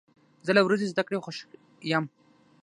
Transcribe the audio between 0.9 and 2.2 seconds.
زده کړې خوښ یم.